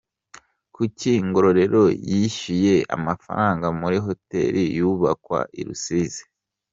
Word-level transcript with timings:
Kuki 0.75 1.09
Ngororero 1.27 1.83
yishyuye 2.11 2.75
amafaranga 2.95 3.67
muri 3.79 3.97
hoteli 4.05 4.61
yubakwa 4.77 5.39
i 5.61 5.61
Rusizi? 5.67 6.23